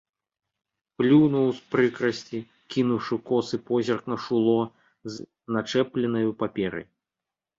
Плюнуў 0.99 1.47
з 1.57 1.73
прыкрасці, 1.73 2.39
кінуўшы 2.75 3.15
косы 3.29 3.59
позірк 3.67 4.03
на 4.13 4.17
шуло 4.25 4.55
з 5.17 5.59
начэпленаю 5.59 6.29
паперай. 6.41 6.85